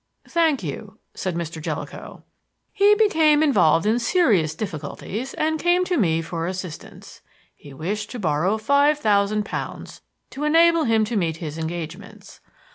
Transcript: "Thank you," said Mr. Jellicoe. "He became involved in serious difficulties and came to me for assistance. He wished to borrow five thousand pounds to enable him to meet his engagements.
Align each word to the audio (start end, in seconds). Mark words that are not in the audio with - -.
"Thank 0.27 0.63
you," 0.63 0.97
said 1.13 1.35
Mr. 1.35 1.61
Jellicoe. 1.61 2.23
"He 2.73 2.95
became 2.95 3.43
involved 3.43 3.85
in 3.85 3.99
serious 3.99 4.55
difficulties 4.55 5.35
and 5.35 5.59
came 5.59 5.85
to 5.85 5.95
me 5.95 6.23
for 6.23 6.47
assistance. 6.47 7.21
He 7.55 7.71
wished 7.71 8.09
to 8.09 8.17
borrow 8.17 8.57
five 8.57 8.97
thousand 8.97 9.45
pounds 9.45 10.01
to 10.31 10.43
enable 10.43 10.85
him 10.85 11.05
to 11.05 11.15
meet 11.15 11.37
his 11.37 11.59
engagements. 11.59 12.39